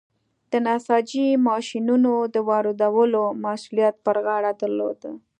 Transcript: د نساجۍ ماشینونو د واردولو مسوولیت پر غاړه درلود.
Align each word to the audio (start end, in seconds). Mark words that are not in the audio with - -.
د 0.51 0.53
نساجۍ 0.67 1.27
ماشینونو 1.47 2.11
د 2.33 2.35
واردولو 2.49 3.23
مسوولیت 3.43 3.95
پر 4.05 4.17
غاړه 4.25 4.51
درلود. 4.61 4.99